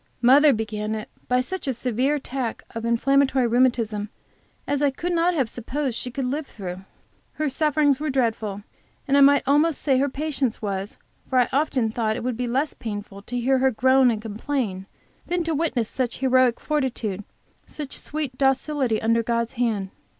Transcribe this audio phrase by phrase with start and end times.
[0.23, 4.09] Mother began it by such a severe attack of inflammatory rheumatism
[4.65, 6.79] as I could not have supposed she could live through.
[7.33, 8.63] Her sufferings were dreadful,
[9.07, 10.97] and I might almost say her patience was,
[11.29, 14.87] for I often thought it would be less painful to hear her groan and complain,
[15.27, 17.23] than to witness such heroic fortitude,
[17.67, 19.91] such sweet docility under God's hand.